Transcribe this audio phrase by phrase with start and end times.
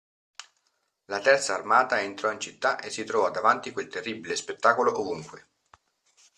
[1.05, 5.49] La terza armata entrò in città e si trovò davanti quel terribile spettacolo ovunque.